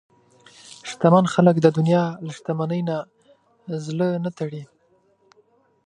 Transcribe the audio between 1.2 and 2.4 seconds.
خلک د دنیا له